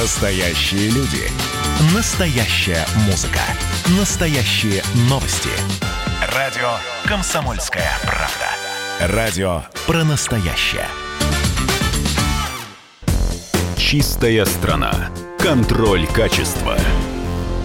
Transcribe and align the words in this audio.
Настоящие 0.00 0.90
люди. 0.90 1.24
Настоящая 1.92 2.86
музыка. 3.06 3.40
Настоящие 3.98 4.80
новости. 5.10 5.48
Радио 6.36 6.68
«Комсомольская 7.04 7.90
правда». 8.02 9.16
Радио 9.16 9.62
про 9.88 10.04
настоящее. 10.04 10.86
Чистая 13.76 14.44
страна. 14.44 15.10
Контроль 15.36 16.06
качества. 16.06 16.76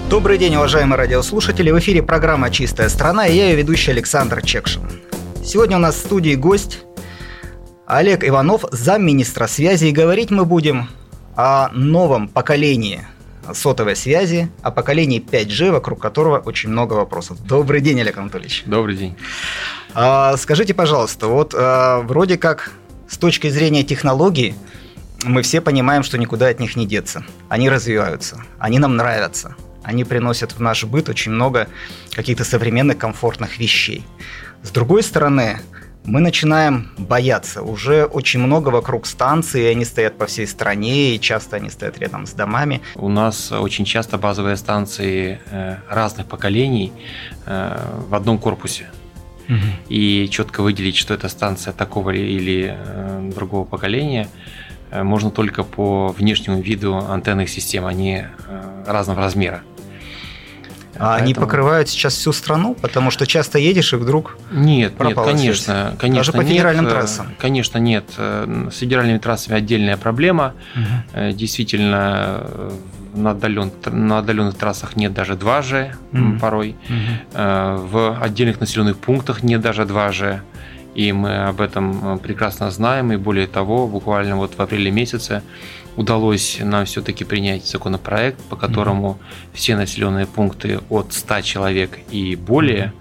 Добрый 0.09 0.39
день, 0.39 0.55
уважаемые 0.55 0.97
радиослушатели. 0.97 1.69
В 1.69 1.77
эфире 1.77 2.01
программа 2.01 2.49
«Чистая 2.49 2.89
страна» 2.89 3.27
и 3.27 3.37
я 3.37 3.49
ее 3.49 3.55
ведущий 3.55 3.91
Александр 3.91 4.41
Чекшин. 4.41 4.81
Сегодня 5.45 5.77
у 5.77 5.79
нас 5.79 5.93
в 5.93 5.99
студии 5.99 6.33
гость 6.33 6.79
Олег 7.85 8.27
Иванов, 8.27 8.65
замминистра 8.71 9.45
связи. 9.45 9.85
И 9.85 9.91
говорить 9.91 10.31
мы 10.31 10.45
будем 10.45 10.89
о 11.35 11.69
новом 11.69 12.27
поколении 12.27 13.05
сотовой 13.53 13.95
связи, 13.95 14.49
о 14.61 14.71
поколении 14.71 15.21
5G, 15.21 15.71
вокруг 15.71 16.01
которого 16.01 16.39
очень 16.39 16.69
много 16.69 16.93
вопросов. 16.93 17.43
Добрый 17.45 17.81
день, 17.81 17.99
Олег 17.99 18.17
Анатольевич. 18.17 18.63
Добрый 18.65 18.95
день. 18.95 19.17
А, 19.93 20.37
скажите, 20.37 20.73
пожалуйста, 20.73 21.27
вот 21.27 21.53
а, 21.57 22.01
вроде 22.01 22.37
как 22.37 22.71
с 23.09 23.17
точки 23.17 23.49
зрения 23.49 23.83
технологий 23.83 24.55
мы 25.23 25.41
все 25.41 25.61
понимаем, 25.61 26.03
что 26.03 26.17
никуда 26.17 26.47
от 26.47 26.59
них 26.59 26.75
не 26.75 26.85
деться. 26.85 27.25
Они 27.49 27.69
развиваются, 27.69 28.43
они 28.59 28.79
нам 28.79 28.95
нравятся, 28.95 29.55
они 29.83 30.03
приносят 30.03 30.53
в 30.53 30.59
наш 30.59 30.85
быт 30.85 31.09
очень 31.09 31.31
много 31.31 31.67
каких-то 32.11 32.43
современных 32.43 32.97
комфортных 32.97 33.57
вещей. 33.59 34.05
С 34.61 34.69
другой 34.71 35.03
стороны, 35.03 35.59
мы 36.05 36.19
начинаем 36.19 36.91
бояться. 36.97 37.61
Уже 37.61 38.05
очень 38.05 38.39
много 38.39 38.69
вокруг 38.69 39.05
станций, 39.05 39.69
они 39.71 39.85
стоят 39.85 40.17
по 40.17 40.25
всей 40.25 40.47
стране, 40.47 41.15
и 41.15 41.19
часто 41.19 41.57
они 41.57 41.69
стоят 41.69 41.97
рядом 41.99 42.25
с 42.25 42.31
домами. 42.31 42.81
У 42.95 43.09
нас 43.09 43.51
очень 43.51 43.85
часто 43.85 44.17
базовые 44.17 44.57
станции 44.57 45.39
э, 45.49 45.77
разных 45.89 46.27
поколений 46.27 46.91
э, 47.45 47.77
в 48.09 48.15
одном 48.15 48.37
корпусе. 48.37 48.89
Угу. 49.47 49.57
И 49.89 50.27
четко 50.29 50.61
выделить, 50.61 50.95
что 50.95 51.13
это 51.13 51.29
станция 51.29 51.73
такого 51.73 52.11
или 52.11 52.75
э, 52.77 53.29
другого 53.33 53.65
поколения, 53.65 54.27
можно 54.91 55.31
только 55.31 55.63
по 55.63 56.09
внешнему 56.09 56.61
виду 56.61 56.95
антенных 56.95 57.49
систем. 57.49 57.87
Они 57.87 58.25
разного 58.85 59.21
размера. 59.21 59.63
А 60.95 60.99
Поэтому... 60.99 61.23
они 61.23 61.33
покрывают 61.33 61.89
сейчас 61.89 62.13
всю 62.13 62.31
страну, 62.33 62.75
потому 62.75 63.09
что 63.09 63.25
часто 63.25 63.57
едешь 63.57 63.93
и 63.93 63.95
вдруг 63.95 64.37
нет, 64.51 64.99
нет, 64.99 65.15
конечно, 65.15 65.73
связь. 65.73 65.97
конечно, 65.97 66.19
даже 66.19 66.31
по 66.33 66.43
федеральным 66.43 66.85
нет, 66.85 66.93
трассам. 66.93 67.35
Конечно, 67.39 67.77
нет. 67.79 68.05
С 68.15 68.77
федеральными 68.77 69.17
трассами 69.17 69.57
отдельная 69.57 69.97
проблема. 69.97 70.53
Угу. 70.75 71.31
Действительно, 71.33 72.43
на, 73.15 73.31
отдален, 73.31 73.71
на 73.85 74.19
отдаленных 74.19 74.55
трассах 74.55 74.95
нет 74.95 75.13
даже 75.13 75.33
2G 75.33 75.95
угу. 76.11 76.39
порой. 76.39 76.75
Угу. 76.87 77.41
В 77.41 78.17
отдельных 78.21 78.59
населенных 78.59 78.97
пунктах 78.97 79.41
нет 79.43 79.61
даже 79.61 79.83
2G. 79.83 80.41
И 80.95 81.11
мы 81.11 81.47
об 81.47 81.59
этом 81.59 82.19
прекрасно 82.19 82.69
знаем. 82.69 83.11
И 83.11 83.17
более 83.17 83.47
того, 83.47 83.87
буквально 83.87 84.37
вот 84.37 84.53
в 84.55 84.59
апреле 84.61 84.91
месяце 84.91 85.41
удалось 85.95 86.59
нам 86.61 86.85
все-таки 86.85 87.23
принять 87.23 87.65
законопроект, 87.65 88.41
по 88.43 88.55
которому 88.55 89.19
mm-hmm. 89.19 89.47
все 89.53 89.75
населенные 89.75 90.25
пункты 90.25 90.79
от 90.89 91.13
100 91.13 91.41
человек 91.41 91.99
и 92.09 92.35
более, 92.35 92.93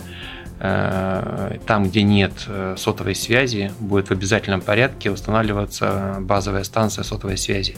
mm-hmm. 0.61 1.63
там, 1.67 1.89
где 1.89 2.03
нет 2.03 2.33
э, 2.47 2.77
сотовой 2.79 3.15
связи, 3.15 3.73
будет 3.81 4.09
в 4.09 4.13
обязательном 4.13 4.61
порядке 4.61 5.11
устанавливаться 5.11 6.19
базовая 6.21 6.65
станция 6.65 7.05
сотовой 7.05 7.37
связи. 7.37 7.77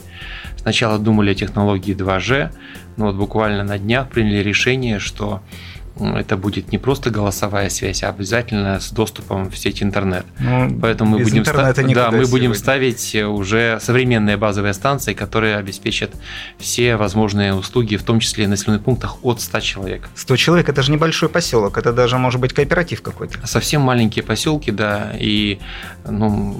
Сначала 0.57 0.99
думали 0.99 1.31
о 1.31 1.35
технологии 1.35 1.95
2G, 1.95 2.51
но 2.97 3.05
вот 3.05 3.15
буквально 3.15 3.63
на 3.63 3.77
днях 3.77 4.09
приняли 4.09 4.43
решение, 4.43 4.99
что 4.99 5.41
это 5.99 6.37
будет 6.37 6.71
не 6.71 6.77
просто 6.77 7.09
голосовая 7.09 7.69
связь, 7.69 8.03
а 8.03 8.09
обязательно 8.09 8.79
с 8.79 8.91
доступом 8.91 9.49
в 9.49 9.57
сеть 9.57 9.81
интернет. 9.81 10.25
Ну, 10.39 10.77
Поэтому 10.81 11.17
мы 11.17 11.23
будем, 11.23 11.45
ста- 11.45 11.73
да, 11.73 12.11
мы 12.11 12.25
будем 12.27 12.53
ставить 12.53 13.15
уже 13.15 13.79
современные 13.81 14.37
базовые 14.37 14.73
станции, 14.73 15.13
которые 15.13 15.55
обеспечат 15.57 16.11
все 16.57 16.97
возможные 16.97 17.53
услуги, 17.53 17.95
в 17.95 18.03
том 18.03 18.19
числе 18.19 18.45
в 18.45 18.49
населенных 18.49 18.83
пунктах 18.83 19.23
от 19.23 19.41
100 19.41 19.59
человек. 19.61 20.09
100 20.15 20.35
человек 20.35 20.69
это 20.69 20.81
же 20.81 20.91
небольшой 20.91 21.29
поселок, 21.29 21.77
это 21.77 21.93
даже 21.93 22.17
может 22.17 22.41
быть 22.41 22.53
кооператив 22.53 23.01
какой-то. 23.01 23.45
Совсем 23.47 23.81
маленькие 23.81 24.23
поселки, 24.23 24.71
да, 24.71 25.11
и 25.17 25.59
ну, 26.07 26.55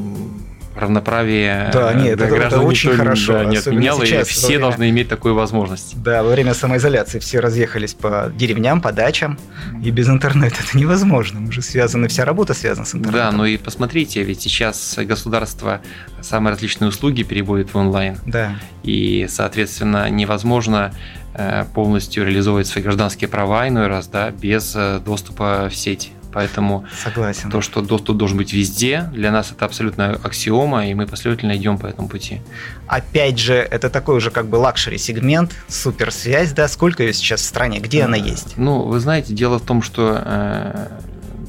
равноправие 0.75 1.69
да, 1.73 1.93
нет, 1.93 2.17
да, 2.17 2.25
это, 2.25 2.35
граждан 2.35 2.59
это 2.59 2.67
очень 2.67 2.89
никто, 2.91 3.03
хорошо, 3.03 3.33
да, 3.33 3.45
не 3.45 3.57
отменял, 3.57 4.01
и 4.01 4.23
все 4.23 4.47
время, 4.47 4.61
должны 4.61 4.89
иметь 4.89 5.07
такую 5.09 5.35
возможность. 5.35 6.01
Да, 6.01 6.23
во 6.23 6.31
время 6.31 6.53
самоизоляции 6.53 7.19
все 7.19 7.39
разъехались 7.39 7.93
по 7.93 8.31
деревням, 8.35 8.81
по 8.81 8.91
дачам, 8.91 9.37
и 9.83 9.91
без 9.91 10.09
интернета 10.09 10.57
это 10.67 10.77
невозможно. 10.77 11.39
Мы 11.39 11.51
же 11.51 11.61
связаны, 11.61 12.07
вся 12.07 12.25
работа 12.25 12.53
связана 12.53 12.85
с 12.85 12.93
интернетом. 12.95 13.31
Да, 13.31 13.31
ну 13.31 13.45
и 13.45 13.57
посмотрите, 13.57 14.23
ведь 14.23 14.41
сейчас 14.41 14.97
государство 14.97 15.81
самые 16.21 16.53
различные 16.53 16.89
услуги 16.89 17.23
переводит 17.23 17.73
в 17.73 17.77
онлайн. 17.77 18.17
Да. 18.25 18.55
И, 18.83 19.27
соответственно, 19.29 20.09
невозможно 20.09 20.93
э, 21.33 21.65
полностью 21.73 22.25
реализовывать 22.25 22.67
свои 22.67 22.83
гражданские 22.83 23.27
права 23.29 23.67
иной 23.67 23.87
раз, 23.87 24.07
да, 24.07 24.31
без 24.31 24.73
э, 24.75 24.99
доступа 25.03 25.69
в 25.71 25.75
сеть. 25.75 26.11
Поэтому 26.35 26.85
Согласен. 27.01 27.49
то, 27.49 27.61
что 27.61 27.81
доступ 27.81 28.17
должен 28.17 28.37
быть 28.37 28.51
везде, 28.51 29.09
для 29.13 29.31
нас 29.31 29.53
это 29.53 29.63
абсолютно 29.63 30.19
аксиома, 30.21 30.85
и 30.85 30.93
мы 30.93 31.07
последовательно 31.07 31.55
идем 31.55 31.77
по 31.77 31.87
этому 31.87 32.09
пути. 32.09 32.41
Опять 32.87 33.39
же, 33.39 33.53
это 33.53 33.89
такой 33.89 34.17
уже 34.17 34.31
как 34.31 34.47
бы 34.47 34.57
luxury 34.57 34.97
сегмент, 34.97 35.55
суперсвязь, 35.69 36.51
да? 36.51 36.67
Сколько 36.67 37.03
ее 37.03 37.13
сейчас 37.13 37.39
в 37.39 37.45
стране? 37.45 37.79
Где 37.79 38.03
она 38.03 38.17
э, 38.17 38.19
есть? 38.19 38.57
Ну, 38.57 38.81
вы 38.81 38.99
знаете, 38.99 39.33
дело 39.33 39.59
в 39.59 39.61
том, 39.61 39.81
что 39.81 40.11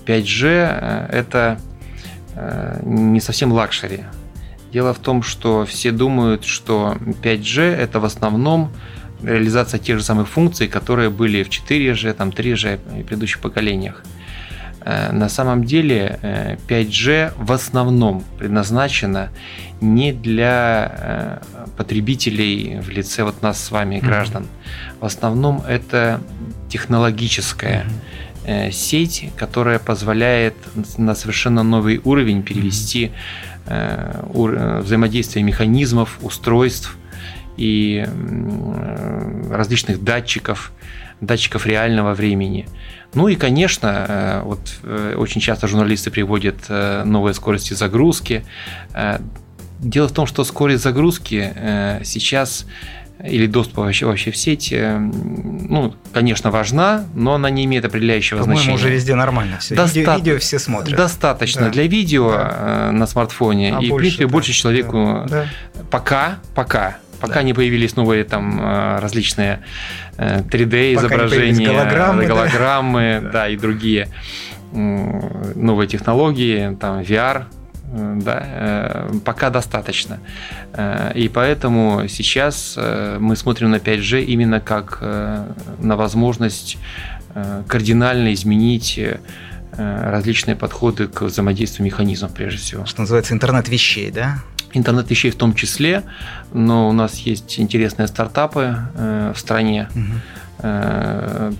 5G 0.06 0.46
э, 0.46 1.08
э, 1.10 1.18
это 1.18 1.60
не 2.84 3.20
совсем 3.20 3.50
luxury. 3.50 4.04
Дело 4.72 4.94
в 4.94 5.00
том, 5.00 5.24
что 5.24 5.66
все 5.66 5.90
думают, 5.90 6.44
что 6.44 6.96
5G 7.24 7.60
это 7.74 7.98
в 7.98 8.04
основном 8.04 8.72
реализация 9.20 9.80
тех 9.80 9.98
же 9.98 10.04
самых 10.04 10.28
функций, 10.28 10.68
которые 10.68 11.10
были 11.10 11.42
в 11.42 11.48
4G, 11.48 12.12
там 12.12 12.28
3G 12.28 13.00
и 13.00 13.02
предыдущих 13.02 13.40
поколениях. 13.40 14.04
Э, 14.86 15.10
на 15.10 15.28
самом 15.28 15.64
деле 15.64 16.20
5G 16.68 17.10
э, 17.10 17.32
в 17.36 17.50
основном 17.50 18.22
предназначена 18.38 19.30
не 19.80 20.12
для 20.12 20.92
э, 20.96 21.66
потребителей 21.76 22.78
в 22.78 22.88
лице 22.88 23.24
вот 23.24 23.42
нас 23.42 23.62
с 23.62 23.72
вами, 23.72 23.98
граждан. 23.98 24.44
Mm-hmm. 24.44 25.00
В 25.00 25.04
основном 25.04 25.62
это 25.68 26.20
технологическая 26.68 27.84
mm-hmm. 28.44 28.70
сеть, 28.70 29.30
которая 29.36 29.80
позволяет 29.80 30.54
на 30.98 31.16
совершенно 31.16 31.64
новый 31.64 32.00
уровень 32.04 32.44
перевести 32.44 33.10
mm-hmm. 33.66 34.82
взаимодействие 34.82 35.42
механизмов, 35.42 36.18
устройств 36.22 36.96
и 37.56 38.06
различных 39.50 40.04
датчиков, 40.04 40.70
датчиков 41.20 41.66
реального 41.66 42.14
времени. 42.14 42.66
Ну 43.14 43.28
и, 43.28 43.34
конечно, 43.34 44.06
э, 44.08 44.40
вот 44.44 44.60
э, 44.82 45.14
очень 45.16 45.40
часто 45.40 45.68
журналисты 45.68 46.10
приводят 46.10 46.56
э, 46.68 47.02
новые 47.04 47.34
скорости 47.34 47.72
загрузки. 47.72 48.44
Дело 49.78 50.08
в 50.08 50.12
том, 50.12 50.26
что 50.26 50.42
скорость 50.44 50.82
загрузки 50.82 51.52
сейчас 52.02 52.66
или 53.22 53.46
доступ 53.46 53.78
вообще, 53.78 54.06
вообще 54.06 54.30
в 54.30 54.36
сеть, 54.36 54.72
ну, 54.72 55.94
конечно, 56.14 56.50
важна, 56.50 57.04
но 57.14 57.34
она 57.34 57.50
не 57.50 57.66
имеет 57.66 57.84
определяющего 57.84 58.38
По-моему, 58.38 58.58
значения. 58.58 58.74
уже 58.76 58.90
везде 58.90 59.14
нормально 59.14 59.58
все. 59.58 59.74
Доста- 59.74 59.98
видео, 59.98 60.16
видео 60.16 60.38
все 60.38 60.58
смотрят. 60.58 60.96
Достаточно 60.96 61.62
да. 61.66 61.70
для 61.70 61.86
видео 61.86 62.30
да. 62.30 62.90
на 62.92 63.06
смартфоне. 63.06 63.76
А 63.76 63.82
и, 63.82 63.88
больше, 63.88 63.92
в 63.92 63.96
принципе, 63.98 64.26
да. 64.26 64.32
больше 64.32 64.52
человеку 64.52 65.26
да. 65.28 65.46
пока, 65.90 66.38
пока 66.54 66.96
Пока 67.20 67.36
да. 67.36 67.42
не 67.42 67.54
появились 67.54 67.96
новые 67.96 68.24
там 68.24 68.60
э, 68.60 68.98
различные 68.98 69.60
3D 70.16 70.94
изображения, 70.94 71.66
голограммы, 71.66 72.26
голограммы 72.26 73.20
да. 73.22 73.30
да, 73.30 73.48
и 73.48 73.56
другие 73.56 74.08
новые 74.72 75.88
технологии, 75.88 76.76
там 76.76 77.00
VR, 77.00 77.44
э, 77.92 78.18
да, 78.22 78.42
э, 78.44 79.10
пока 79.24 79.50
достаточно. 79.50 80.18
И 81.14 81.30
поэтому 81.32 82.06
сейчас 82.08 82.78
мы 83.18 83.36
смотрим 83.36 83.70
на 83.70 83.76
5G 83.76 84.24
именно 84.24 84.60
как 84.60 85.00
на 85.00 85.96
возможность 85.96 86.76
кардинально 87.66 88.34
изменить 88.34 89.00
различные 89.72 90.56
подходы 90.56 91.06
к 91.06 91.22
взаимодействию 91.22 91.86
механизмов, 91.86 92.34
прежде 92.34 92.58
всего. 92.58 92.84
Что 92.84 93.02
называется 93.02 93.32
интернет 93.32 93.68
вещей, 93.68 94.10
да? 94.10 94.42
Интернет 94.76 95.10
вещей 95.10 95.30
в 95.30 95.36
том 95.36 95.54
числе, 95.54 96.02
но 96.52 96.88
у 96.88 96.92
нас 96.92 97.18
есть 97.18 97.58
интересные 97.58 98.08
стартапы 98.08 98.76
э, 98.94 99.32
в 99.34 99.38
стране. 99.38 99.88
Угу. 99.94 100.02
Э, 100.60 101.52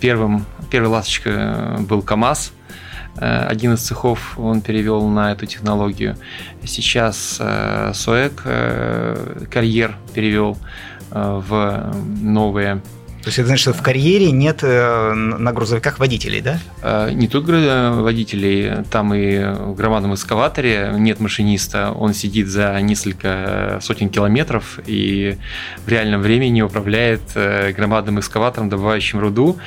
первым, 0.00 0.44
первой 0.70 0.88
ласточкой 0.88 1.78
был 1.80 2.02
КАМАЗ. 2.02 2.52
Э, 3.20 3.46
один 3.46 3.74
из 3.74 3.80
цехов 3.80 4.38
он 4.38 4.60
перевел 4.60 5.06
на 5.08 5.32
эту 5.32 5.46
технологию. 5.46 6.16
Сейчас 6.64 7.38
э, 7.40 7.92
СОЭК 7.94 8.42
э, 8.44 9.44
карьер 9.50 9.96
перевел 10.14 10.56
в 11.10 11.94
новые 12.20 12.82
то 13.28 13.30
есть 13.30 13.40
это 13.40 13.48
значит, 13.48 13.60
что 13.60 13.72
в 13.74 13.82
карьере 13.82 14.30
нет 14.30 14.60
э, 14.62 15.12
на 15.12 15.52
грузовиках 15.52 15.98
водителей, 15.98 16.40
да? 16.40 16.58
Э, 16.80 17.10
не 17.12 17.28
только 17.28 17.92
водителей, 17.92 18.84
там 18.90 19.12
и 19.12 19.38
в 19.38 19.74
громадном 19.74 20.14
эскаваторе 20.14 20.94
нет 20.96 21.20
машиниста, 21.20 21.92
он 21.92 22.14
сидит 22.14 22.48
за 22.48 22.80
несколько 22.80 23.80
сотен 23.82 24.08
километров 24.08 24.80
и 24.86 25.36
в 25.84 25.88
реальном 25.90 26.22
времени 26.22 26.62
управляет 26.62 27.20
э, 27.34 27.72
громадным 27.72 28.18
эскаватором, 28.18 28.70
добывающим 28.70 29.18
руду. 29.18 29.58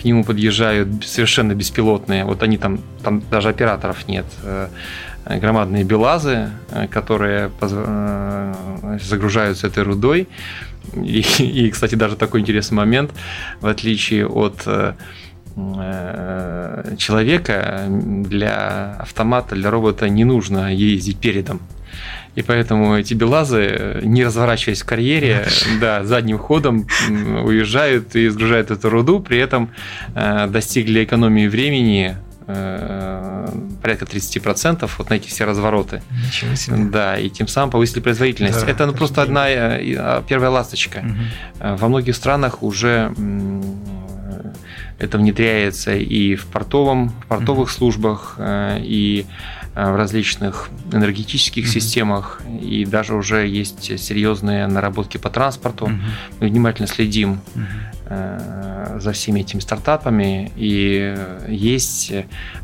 К 0.00 0.04
нему 0.04 0.24
подъезжают 0.24 1.04
совершенно 1.04 1.54
беспилотные, 1.54 2.24
вот 2.24 2.42
они 2.42 2.56
там, 2.56 2.80
там 3.02 3.22
даже 3.30 3.50
операторов 3.50 4.08
нет, 4.08 4.24
громадные 5.26 5.84
белазы, 5.84 6.48
которые 6.90 7.50
загружаются 9.02 9.66
этой 9.66 9.82
рудой, 9.82 10.28
и, 10.94 11.20
и, 11.38 11.70
кстати, 11.70 11.94
даже 11.94 12.16
такой 12.16 12.40
интересный 12.40 12.76
момент, 12.76 13.12
в 13.60 13.66
отличие 13.66 14.26
от 14.26 14.62
э, 14.66 14.94
э, 15.56 16.96
человека, 16.98 17.86
для 17.88 18.96
автомата, 18.98 19.54
для 19.54 19.70
робота 19.70 20.08
не 20.08 20.24
нужно 20.24 20.74
ездить 20.74 21.18
передом. 21.18 21.60
И 22.34 22.42
поэтому 22.42 22.96
эти 22.96 23.12
белазы, 23.12 24.00
не 24.02 24.24
разворачиваясь 24.24 24.80
в 24.82 24.86
карьере, 24.86 25.46
да, 25.80 26.02
задним 26.04 26.38
ходом 26.38 26.86
уезжают 27.44 28.16
и 28.16 28.28
сгружают 28.28 28.70
эту 28.70 28.88
руду, 28.88 29.20
при 29.20 29.38
этом 29.38 29.70
э, 30.14 30.46
достигли 30.46 31.04
экономии 31.04 31.46
времени 31.46 32.16
порядка 32.46 34.04
30% 34.04 34.90
вот 34.98 35.10
на 35.10 35.14
эти 35.14 35.28
все 35.28 35.44
развороты. 35.44 36.02
Ничего 36.26 36.54
себе. 36.54 36.76
Да, 36.90 37.18
и 37.18 37.28
тем 37.30 37.48
самым 37.48 37.70
повысили 37.70 38.00
производительность. 38.00 38.64
Да, 38.64 38.70
это 38.70 38.86
ну, 38.86 38.92
просто 38.92 39.22
одна 39.22 39.48
э, 39.48 39.94
а, 39.98 40.22
первая 40.26 40.50
ласточка. 40.50 40.98
Угу. 40.98 41.76
Во 41.78 41.88
многих 41.88 42.16
странах 42.16 42.62
уже 42.62 43.12
это 44.98 45.18
внедряется 45.18 45.94
и 45.94 46.36
в, 46.36 46.46
портовом, 46.46 47.10
в 47.10 47.26
портовых 47.26 47.68
угу. 47.68 47.74
службах, 47.74 48.36
и 48.38 49.26
в 49.74 49.96
различных 49.96 50.68
энергетических 50.92 51.64
mm-hmm. 51.64 51.72
системах, 51.72 52.42
и 52.60 52.84
даже 52.84 53.14
уже 53.14 53.46
есть 53.46 53.98
серьезные 53.98 54.66
наработки 54.66 55.16
по 55.16 55.30
транспорту. 55.30 55.86
Mm-hmm. 55.86 56.00
Мы 56.40 56.48
внимательно 56.48 56.86
следим 56.86 57.40
mm-hmm 57.54 57.91
за 58.08 59.12
всеми 59.12 59.40
этими 59.40 59.60
стартапами, 59.60 60.52
и 60.56 61.16
есть 61.48 62.12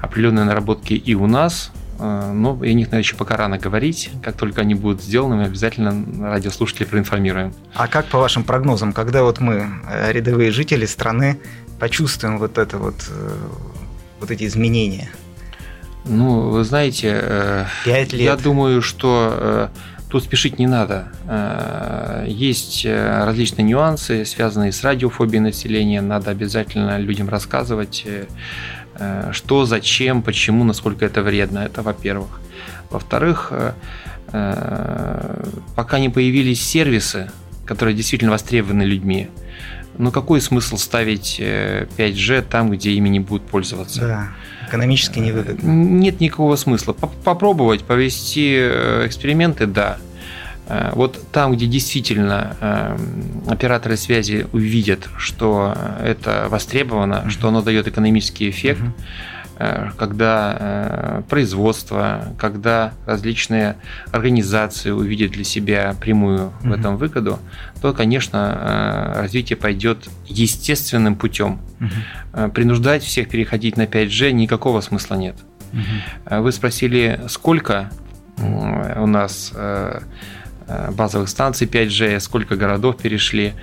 определенные 0.00 0.44
наработки 0.44 0.94
и 0.94 1.14
у 1.14 1.26
нас, 1.26 1.70
э, 1.98 2.32
но 2.32 2.52
о 2.60 2.66
них, 2.66 2.86
наверное, 2.88 2.98
еще 3.00 3.16
пока 3.16 3.36
рано 3.36 3.58
говорить. 3.58 4.10
Как 4.22 4.36
только 4.36 4.60
они 4.60 4.74
будут 4.74 5.02
сделаны, 5.02 5.36
мы 5.36 5.44
обязательно 5.44 6.30
радиослушателей 6.30 6.86
проинформируем. 6.86 7.54
А 7.74 7.88
как 7.88 8.06
по 8.06 8.18
вашим 8.18 8.44
прогнозам, 8.44 8.92
когда 8.92 9.22
вот 9.22 9.40
мы, 9.40 9.68
э, 9.88 10.12
рядовые 10.12 10.50
жители 10.50 10.86
страны, 10.86 11.38
почувствуем 11.78 12.38
вот 12.38 12.58
это 12.58 12.78
вот, 12.78 13.08
э, 13.08 13.36
вот 14.20 14.30
эти 14.30 14.44
изменения? 14.44 15.10
Ну, 16.04 16.50
вы 16.50 16.64
знаете, 16.64 17.66
Пять 17.84 18.12
лет. 18.12 18.22
я 18.22 18.36
думаю, 18.36 18.80
что 18.80 19.70
Тут 20.08 20.24
спешить 20.24 20.58
не 20.58 20.66
надо. 20.66 21.08
Э, 21.26 22.24
есть 22.26 22.86
э, 22.86 23.24
различные 23.24 23.64
нюансы, 23.64 24.24
связанные 24.24 24.72
с 24.72 24.82
радиофобией 24.82 25.40
населения. 25.40 26.00
Надо 26.00 26.30
обязательно 26.30 26.98
людям 26.98 27.28
рассказывать, 27.28 28.04
э, 28.06 29.32
что, 29.32 29.66
зачем, 29.66 30.22
почему, 30.22 30.64
насколько 30.64 31.04
это 31.04 31.22
вредно. 31.22 31.58
Это 31.58 31.82
во-первых. 31.82 32.40
Во-вторых, 32.90 33.52
пока 35.76 35.98
не 35.98 36.08
появились 36.08 36.62
сервисы, 36.62 37.30
которые 37.66 37.94
действительно 37.94 38.30
востребованы 38.30 38.82
людьми, 38.82 39.28
ну 39.98 40.10
какой 40.10 40.40
смысл 40.40 40.78
ставить 40.78 41.38
5G 41.38 42.42
там, 42.42 42.70
где 42.70 42.92
ими 42.92 43.10
не 43.10 43.20
будут 43.20 43.46
пользоваться? 43.46 44.00
Да, 44.00 44.28
экономически 44.68 45.18
невыгодно. 45.18 45.68
Нет 45.68 46.20
никакого 46.20 46.56
смысла. 46.56 46.92
Попробовать, 46.92 47.84
повести 47.84 48.56
э, 48.58 49.06
эксперименты, 49.06 49.66
да. 49.66 49.98
Э, 50.66 50.92
вот 50.94 51.20
там, 51.32 51.52
где 51.52 51.66
действительно 51.66 52.56
э, 52.60 52.98
операторы 53.48 53.96
связи 53.96 54.46
увидят, 54.52 55.08
что 55.18 55.76
это 56.02 56.46
востребовано, 56.48 57.24
mm-hmm. 57.24 57.30
что 57.30 57.48
оно 57.48 57.62
дает 57.62 57.88
экономический 57.88 58.50
эффект, 58.50 58.80
mm-hmm 58.80 59.28
когда 59.96 60.56
э, 60.58 61.22
производство, 61.28 62.32
когда 62.38 62.92
различные 63.06 63.76
организации 64.12 64.90
увидят 64.90 65.32
для 65.32 65.42
себя 65.42 65.96
прямую 66.00 66.52
в 66.60 66.70
этом 66.70 66.96
выгоду, 66.96 67.40
то, 67.82 67.92
конечно, 67.92 69.14
э, 69.16 69.20
развитие 69.20 69.56
пойдет 69.56 70.08
естественным 70.26 71.16
путем. 71.16 71.60
Принуждать 72.54 73.02
всех 73.02 73.28
переходить 73.28 73.76
на 73.76 73.82
5G 73.82 74.30
никакого 74.30 74.80
смысла 74.80 75.16
нет. 75.16 75.36
Вы 76.30 76.52
спросили, 76.52 77.20
сколько 77.28 77.90
у 78.38 79.06
нас 79.06 79.52
базовых 80.90 81.28
станций 81.28 81.66
5G, 81.66 82.20
сколько 82.20 82.56
городов 82.56 82.98
перешли. 82.98 83.54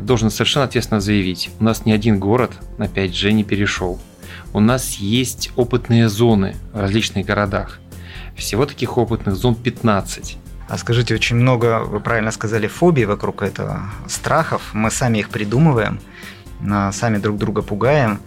Должен 0.00 0.30
совершенно 0.30 0.64
ответственно 0.64 1.00
заявить, 1.00 1.50
у 1.60 1.64
нас 1.64 1.84
ни 1.84 1.92
один 1.92 2.18
город 2.18 2.52
на 2.78 2.84
5G 2.84 3.32
не 3.32 3.44
перешел 3.44 4.00
у 4.52 4.60
нас 4.60 4.94
есть 4.94 5.50
опытные 5.56 6.08
зоны 6.08 6.56
в 6.72 6.80
различных 6.80 7.26
городах. 7.26 7.78
Всего 8.36 8.66
таких 8.66 8.98
опытных 8.98 9.36
зон 9.36 9.54
15. 9.54 10.38
А 10.68 10.76
скажите, 10.76 11.14
очень 11.14 11.36
много, 11.36 11.80
вы 11.80 12.00
правильно 12.00 12.30
сказали, 12.30 12.66
фобий 12.66 13.04
вокруг 13.04 13.42
этого, 13.42 13.90
страхов. 14.06 14.62
Мы 14.74 14.90
сами 14.90 15.18
их 15.18 15.30
придумываем, 15.30 16.00
а, 16.70 16.92
сами 16.92 17.18
друг 17.18 17.38
друга 17.38 17.62
пугаем. 17.62 18.20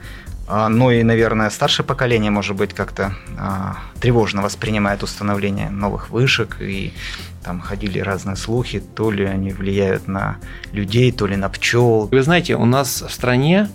А, 0.47 0.67
ну 0.67 0.91
и, 0.91 1.03
наверное, 1.03 1.49
старшее 1.49 1.85
поколение, 1.85 2.31
может 2.31 2.57
быть, 2.57 2.73
как-то 2.73 3.15
а, 3.37 3.77
тревожно 3.99 4.41
воспринимает 4.41 5.03
установление 5.03 5.69
новых 5.69 6.09
вышек, 6.09 6.57
и 6.59 6.93
там 7.43 7.61
ходили 7.61 7.99
разные 7.99 8.35
слухи, 8.35 8.79
то 8.79 9.11
ли 9.11 9.23
они 9.23 9.51
влияют 9.51 10.07
на 10.07 10.37
людей, 10.73 11.11
то 11.11 11.27
ли 11.27 11.35
на 11.35 11.47
пчел. 11.47 12.07
Вы 12.11 12.21
знаете, 12.21 12.55
у 12.55 12.65
нас 12.65 13.01
в 13.01 13.09
стране 13.09 13.69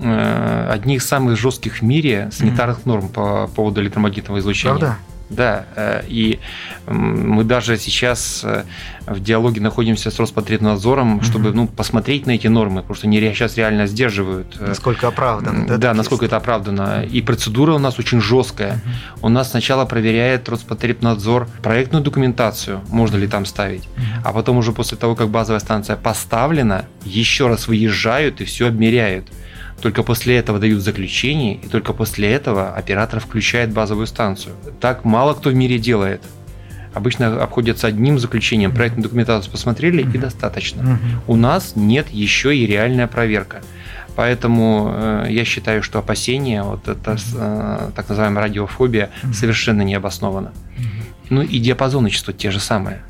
Э, 0.00 0.68
одни 0.70 0.96
из 0.96 1.06
самых 1.06 1.38
жестких 1.38 1.78
в 1.78 1.82
мире 1.82 2.28
санитарных 2.32 2.86
норм 2.86 3.08
по 3.08 3.48
поводу 3.48 3.80
электромагнитного 3.80 4.38
излучения. 4.38 4.76
Правда? 4.78 4.98
Да, 5.30 5.66
э, 5.76 6.04
и 6.08 6.40
мы 6.86 7.44
даже 7.44 7.76
сейчас 7.76 8.42
э, 8.44 8.64
в 9.06 9.20
диалоге 9.20 9.60
находимся 9.60 10.10
с 10.10 10.18
Роспотребнадзором, 10.18 11.20
чтобы 11.22 11.52
ну, 11.52 11.66
посмотреть 11.66 12.26
на 12.26 12.30
эти 12.30 12.46
нормы, 12.46 12.80
потому 12.80 12.94
что 12.94 13.06
они 13.08 13.20
сейчас 13.20 13.56
реально 13.56 13.86
сдерживают. 13.86 14.58
Насколько 14.58 15.08
оправдано. 15.08 15.66
Да, 15.66 15.76
да 15.76 15.94
насколько 15.94 16.24
это 16.24 16.36
оправдано. 16.36 17.02
И 17.02 17.20
процедура 17.20 17.74
у 17.74 17.78
нас 17.78 17.98
очень 17.98 18.22
жесткая. 18.22 18.74
Угу. 18.74 19.26
У 19.26 19.28
нас 19.28 19.50
сначала 19.50 19.84
проверяет 19.84 20.48
Роспотребнадзор 20.48 21.48
проектную 21.62 22.02
документацию, 22.02 22.80
можно 22.88 23.16
ли 23.16 23.26
там 23.26 23.44
ставить, 23.44 23.82
угу. 23.82 24.04
а 24.24 24.32
потом 24.32 24.56
уже 24.56 24.72
после 24.72 24.96
того, 24.96 25.14
как 25.14 25.28
базовая 25.28 25.60
станция 25.60 25.96
поставлена, 25.96 26.86
еще 27.04 27.48
раз 27.48 27.68
выезжают 27.68 28.40
и 28.40 28.44
все 28.44 28.68
обмеряют. 28.68 29.26
Только 29.80 30.02
после 30.02 30.36
этого 30.36 30.58
дают 30.58 30.82
заключение, 30.82 31.54
и 31.54 31.68
только 31.68 31.92
после 31.92 32.30
этого 32.32 32.74
оператор 32.74 33.20
включает 33.20 33.72
базовую 33.72 34.06
станцию. 34.06 34.54
Так 34.80 35.04
мало 35.04 35.34
кто 35.34 35.50
в 35.50 35.54
мире 35.54 35.78
делает. 35.78 36.22
Обычно 36.94 37.42
обходятся 37.42 37.86
одним 37.86 38.18
заключением. 38.18 38.72
Проектную 38.74 39.04
документацию 39.04 39.52
посмотрели 39.52 40.02
и 40.02 40.18
достаточно. 40.18 40.98
У 41.26 41.36
нас 41.36 41.74
нет 41.76 42.08
еще 42.10 42.56
и 42.56 42.66
реальная 42.66 43.06
проверка. 43.06 43.62
Поэтому 44.16 44.90
э, 44.92 45.26
я 45.30 45.44
считаю, 45.44 45.84
что 45.84 46.00
опасения, 46.00 46.64
вот 46.64 46.88
это 46.88 47.16
э, 47.36 47.90
так 47.94 48.08
называемая 48.08 48.44
радиофобия, 48.44 49.10
совершенно 49.32 49.82
не 49.82 49.94
обоснована. 49.94 50.50
Ну 51.30 51.42
и 51.42 51.60
диапазоны 51.60 52.10
частот 52.10 52.36
те 52.36 52.50
же 52.50 52.58
самые. 52.58 53.02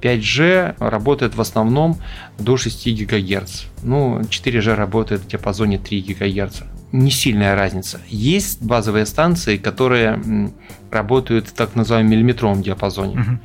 5G 0.00 0.76
работает 0.78 1.34
в 1.34 1.40
основном 1.40 1.98
до 2.38 2.56
6 2.56 2.88
ГГц. 3.04 3.62
Ну, 3.82 4.20
4G 4.20 4.74
работает 4.74 5.22
в 5.22 5.26
диапазоне 5.28 5.78
3 5.78 6.00
ГГц. 6.00 6.62
Не 6.92 7.10
сильная 7.10 7.54
разница. 7.54 8.00
Есть 8.08 8.62
базовые 8.62 9.04
станции, 9.06 9.58
которые 9.58 10.52
работают 10.90 11.48
в 11.48 11.52
так 11.52 11.74
называемом 11.74 12.10
миллиметровом 12.10 12.62
диапазоне. 12.62 13.20
Угу. 13.20 13.38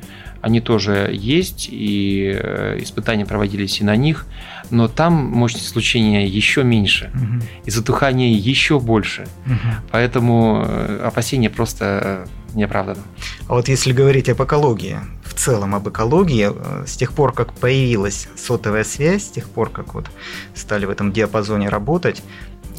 Они 0.44 0.60
тоже 0.60 1.10
есть, 1.10 1.68
и 1.70 2.38
э, 2.38 2.78
испытания 2.80 3.24
проводились 3.24 3.80
и 3.80 3.84
на 3.84 3.96
них, 3.96 4.26
но 4.70 4.88
там 4.88 5.14
мощность 5.14 5.68
излучения 5.68 6.26
еще 6.26 6.64
меньше, 6.64 7.10
угу. 7.14 7.42
и 7.64 7.70
затухание 7.70 8.32
еще 8.32 8.78
больше. 8.78 9.26
Угу. 9.46 9.88
Поэтому 9.90 10.62
э, 10.66 11.00
опасения 11.02 11.48
просто 11.48 12.26
э, 12.54 12.56
неоправданны. 12.56 13.02
А 13.48 13.54
вот 13.54 13.68
если 13.68 13.92
говорить 13.92 14.28
об 14.28 14.42
экологии, 14.42 14.98
в 15.34 15.38
целом 15.38 15.74
об 15.74 15.88
экологии, 15.88 16.50
с 16.86 16.96
тех 16.96 17.12
пор, 17.12 17.32
как 17.32 17.52
появилась 17.54 18.28
сотовая 18.36 18.84
связь, 18.84 19.24
с 19.24 19.28
тех 19.28 19.48
пор, 19.48 19.70
как 19.70 19.94
вот 19.94 20.06
стали 20.54 20.86
в 20.86 20.90
этом 20.90 21.12
диапазоне 21.12 21.68
работать, 21.68 22.22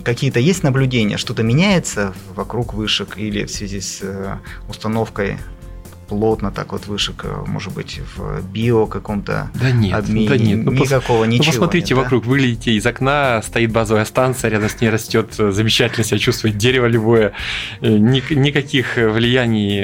какие-то 0.04 0.40
есть 0.40 0.64
наблюдения, 0.64 1.18
что-то 1.18 1.44
меняется 1.44 2.14
вокруг 2.36 2.74
вышек 2.74 3.18
или 3.18 3.46
в 3.46 3.52
связи 3.52 3.82
с 3.82 4.02
установкой 4.70 5.38
плотно 6.08 6.52
так 6.52 6.72
вот 6.72 6.88
вышек, 6.88 7.26
может 7.48 7.74
быть, 7.74 8.00
в 8.16 8.42
био 8.52 8.86
каком-то 8.86 9.50
да 9.54 9.72
нет, 9.72 9.94
обмене? 9.94 10.30
Да 10.30 10.38
нет, 10.38 10.66
ну, 10.66 10.72
никакого 10.72 11.20
пос... 11.20 11.28
ничего. 11.28 11.46
Ну, 11.46 11.52
посмотрите 11.52 11.94
нет, 11.94 12.04
вокруг, 12.04 12.24
да? 12.24 12.30
выглядите 12.30 12.72
из 12.74 12.86
окна, 12.86 13.42
стоит 13.44 13.72
базовая 13.72 14.06
станция, 14.06 14.50
рядом 14.52 14.70
с 14.70 14.80
ней 14.82 14.90
растет 14.90 15.34
замечательно 15.34 16.04
себя 16.04 16.20
чувствует 16.20 16.58
дерево 16.58 16.86
любое, 16.86 17.34
никаких 17.82 18.98
влияний. 18.98 19.80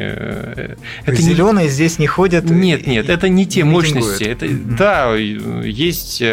Это 1.06 1.22
Зеленые 1.22 1.66
не... 1.66 1.72
здесь 1.72 2.00
не 2.00 2.08
ходят? 2.08 2.46
Нет, 2.46 2.88
нет, 2.88 3.10
это 3.10 3.30
не 3.30 3.46
те 3.46 3.64
мощности. 3.64 4.24
Это, 4.24 4.46
mm-hmm. 4.46 4.76
Да, 4.78 5.16
есть 5.16 6.24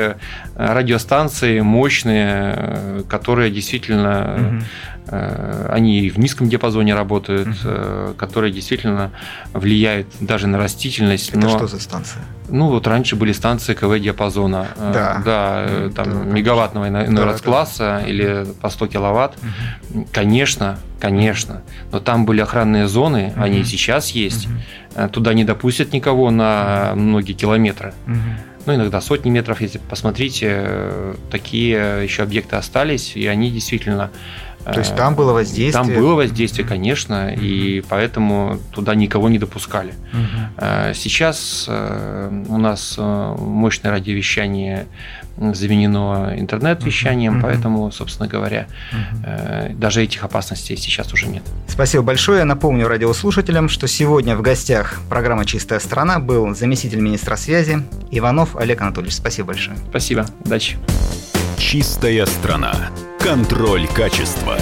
радиостанции 0.54 1.60
мощные, 1.60 3.04
которые 3.08 3.50
действительно 3.50 4.62
они 5.10 6.00
и 6.00 6.10
в 6.10 6.18
низком 6.18 6.48
диапазоне 6.48 6.94
работают, 6.94 7.48
угу. 7.48 8.14
которые 8.16 8.52
действительно 8.52 9.10
влияют 9.52 10.06
даже 10.20 10.46
на 10.46 10.58
растительность. 10.58 11.30
Это 11.30 11.38
но... 11.38 11.48
что 11.48 11.66
за 11.66 11.80
станция? 11.80 12.22
Ну, 12.50 12.68
вот 12.68 12.86
раньше 12.86 13.16
были 13.16 13.32
станции 13.32 13.74
КВ 13.74 13.98
диапазона. 13.98 14.68
Э, 14.76 14.90
да. 14.92 15.22
Да, 15.24 15.90
там 15.94 16.10
да, 16.10 16.34
мегаваттного 16.34 16.88
иной 16.88 17.08
да, 17.08 17.34
класса 17.38 18.00
да. 18.02 18.08
или 18.08 18.46
по 18.60 18.70
100 18.70 18.86
киловатт. 18.86 19.36
Угу. 19.92 20.08
Конечно, 20.12 20.78
конечно. 21.00 21.62
Но 21.92 22.00
там 22.00 22.24
были 22.24 22.40
охранные 22.40 22.88
зоны, 22.88 23.32
угу. 23.34 23.42
они 23.42 23.60
и 23.60 23.64
сейчас 23.64 24.10
есть. 24.10 24.48
Угу. 24.94 25.08
Туда 25.10 25.34
не 25.34 25.44
допустят 25.44 25.92
никого 25.92 26.30
на 26.30 26.92
многие 26.94 27.34
километры. 27.34 27.92
Угу 28.06 28.16
ну, 28.68 28.74
иногда 28.74 29.00
сотни 29.00 29.30
метров, 29.30 29.62
если 29.62 29.78
посмотрите, 29.78 31.14
такие 31.30 32.02
еще 32.02 32.22
объекты 32.22 32.56
остались, 32.56 33.16
и 33.16 33.26
они 33.26 33.50
действительно 33.50 34.10
то 34.64 34.78
есть 34.80 34.94
там 34.96 35.14
было 35.14 35.32
воздействие? 35.32 35.72
Там 35.72 35.86
было 35.94 36.14
воздействие, 36.14 36.66
конечно, 36.66 37.32
и 37.32 37.82
поэтому 37.88 38.58
туда 38.72 38.94
никого 38.94 39.28
не 39.28 39.38
допускали. 39.38 39.94
Угу. 40.12 40.94
Сейчас 40.94 41.66
э, 41.68 42.44
у 42.48 42.58
нас 42.58 42.96
э, 42.98 43.36
мощное 43.38 43.92
радиовещание 43.92 44.86
заменено 45.36 46.34
интернет-вещанием, 46.36 47.36
угу. 47.36 47.42
поэтому, 47.42 47.92
собственно 47.92 48.28
говоря, 48.28 48.66
угу. 48.92 49.74
даже 49.74 50.02
этих 50.02 50.24
опасностей 50.24 50.76
сейчас 50.76 51.12
уже 51.12 51.28
нет. 51.28 51.42
Спасибо 51.68 52.02
большое. 52.02 52.44
Напомню 52.44 52.88
радиослушателям, 52.88 53.68
что 53.68 53.86
сегодня 53.86 54.36
в 54.36 54.42
гостях 54.42 54.98
программы 55.08 55.44
«Чистая 55.44 55.80
страна» 55.80 56.18
был 56.18 56.54
заместитель 56.54 57.00
министра 57.00 57.36
связи 57.36 57.84
Иванов 58.10 58.56
Олег 58.56 58.80
Анатольевич. 58.82 59.14
Спасибо 59.14 59.48
большое. 59.48 59.78
Спасибо. 59.90 60.26
Удачи. 60.44 60.76
«Чистая 61.58 62.24
страна». 62.26 62.90
Контроль 63.18 63.88
качества. 63.88 64.56